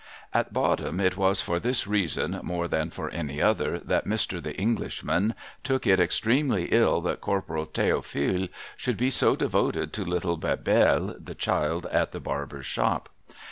At 0.33 0.51
bottom, 0.51 0.99
it 0.99 1.15
was 1.15 1.41
for 1.41 1.59
this 1.59 1.85
reason, 1.85 2.39
more 2.41 2.67
than 2.67 2.89
for 2.89 3.11
any 3.11 3.39
other, 3.39 3.77
that 3.77 4.07
Mr. 4.07 4.41
The 4.41 4.57
Englishman 4.59 5.35
took 5.63 5.85
it 5.85 5.99
extremely 5.99 6.65
ill 6.71 7.01
that 7.01 7.21
Corporal 7.21 7.65
Theophile 7.65 8.47
should 8.75 8.97
be 8.97 9.11
so 9.11 9.35
devoted 9.35 9.93
to 9.93 10.03
little 10.03 10.37
Bebelle, 10.39 11.17
the 11.23 11.35
child 11.35 11.85
at 11.91 12.13
the 12.13 12.19
Barber's 12.19 12.65
shop. 12.65 13.09